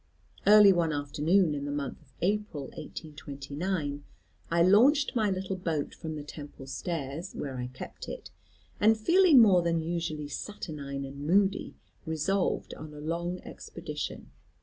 "Early 0.47 0.73
one 0.73 0.91
afternoon 0.91 1.53
in 1.53 1.65
the 1.65 1.71
month 1.71 2.01
of 2.01 2.11
April, 2.23 2.63
1829, 2.75 4.03
I 4.49 4.63
launched 4.63 5.15
my 5.15 5.29
little 5.29 5.55
boat 5.55 5.93
from 5.93 6.15
the 6.15 6.23
Temple 6.23 6.65
stairs, 6.65 7.33
where 7.35 7.55
I 7.59 7.67
kept 7.67 8.09
it, 8.09 8.31
and 8.79 8.97
feeling 8.97 9.39
more 9.39 9.61
than 9.61 9.79
usually 9.79 10.27
saturnine 10.27 11.05
and 11.05 11.19
moody, 11.27 11.75
resolved 12.03 12.73
on 12.73 12.95
a 12.95 12.99
long 12.99 13.41
expedition. 13.41 14.31